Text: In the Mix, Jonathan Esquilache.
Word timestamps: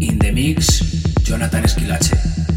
In 0.00 0.18
the 0.18 0.32
Mix, 0.32 0.80
Jonathan 1.22 1.62
Esquilache. 1.62 2.53